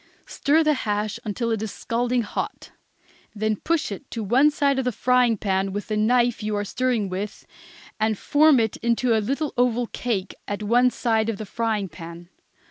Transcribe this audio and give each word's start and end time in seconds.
Stir 0.25 0.63
the 0.63 0.73
hash 0.73 1.19
until 1.23 1.51
it 1.51 1.61
is 1.61 1.71
scalding 1.71 2.23
hot; 2.23 2.71
then 3.35 3.55
push 3.55 3.91
it 3.91 4.09
to 4.09 4.23
one 4.23 4.49
side 4.49 4.79
of 4.79 4.85
the 4.85 4.91
frying 4.91 5.37
pan 5.37 5.73
with 5.73 5.89
the 5.89 5.95
knife 5.95 6.41
you 6.41 6.55
are 6.55 6.65
stirring 6.65 7.05
it 7.05 7.09
with, 7.09 7.45
and 7.99 8.17
form 8.17 8.59
it 8.59 8.77
into 8.77 9.15
a 9.15 9.21
little 9.21 9.53
oval 9.59 9.85
cake 9.85 10.33
at 10.47 10.63
one 10.63 10.89
side 10.89 11.29
of 11.29 11.37
the 11.37 11.45
frying 11.45 11.87
pan. 11.87 12.29